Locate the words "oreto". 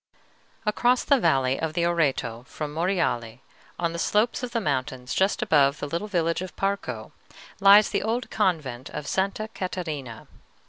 1.85-2.43